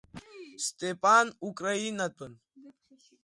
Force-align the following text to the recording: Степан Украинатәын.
Степан 0.67 1.29
Украинатәын. 1.49 2.33